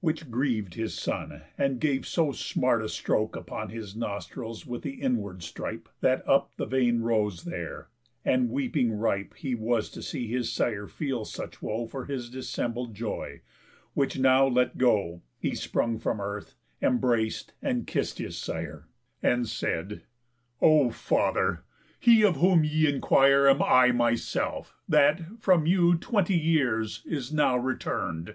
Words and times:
Which 0.00 0.28
grieved 0.28 0.74
his 0.74 0.94
son, 0.94 1.42
and 1.56 1.78
gave 1.78 2.04
so 2.04 2.32
smart 2.32 2.82
a 2.82 2.88
stroke 2.88 3.36
Upon 3.36 3.68
his 3.68 3.94
nostrils 3.94 4.66
with 4.66 4.82
the 4.82 4.94
inward 5.00 5.44
stripe, 5.44 5.88
That 6.00 6.28
up 6.28 6.50
the 6.56 6.66
vein 6.66 7.02
rose 7.02 7.44
there; 7.44 7.86
and 8.24 8.50
weeping 8.50 8.90
ripe 8.90 9.34
He 9.36 9.54
was 9.54 9.88
to 9.90 10.02
see 10.02 10.26
his 10.26 10.52
sire 10.52 10.88
feel 10.88 11.24
such 11.24 11.62
woe 11.62 11.86
For 11.86 12.06
his 12.06 12.28
dissembled 12.28 12.92
joy; 12.96 13.42
which 13.94 14.18
now 14.18 14.48
let 14.48 14.78
go, 14.78 15.22
He 15.38 15.54
sprung 15.54 16.00
from 16.00 16.20
earth, 16.20 16.56
embrac'd 16.82 17.52
and 17.62 17.86
kiss'd 17.86 18.18
his 18.18 18.36
sire, 18.36 18.88
And 19.22 19.48
said: 19.48 20.02
"O 20.60 20.90
father! 20.90 21.62
He 22.00 22.24
of 22.24 22.38
whom 22.38 22.64
y' 22.64 22.86
enquire 22.88 23.48
Am 23.48 23.62
I 23.62 23.92
myself, 23.92 24.74
that, 24.88 25.38
from 25.38 25.66
you 25.66 25.94
twenty 25.96 26.36
years, 26.36 27.00
Is 27.06 27.32
now 27.32 27.56
return'd. 27.56 28.34